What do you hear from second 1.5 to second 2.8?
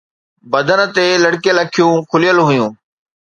اکيون کليل هيون